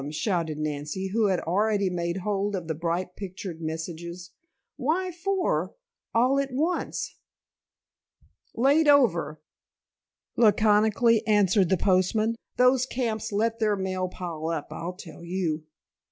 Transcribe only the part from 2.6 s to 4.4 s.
bright pictured messages.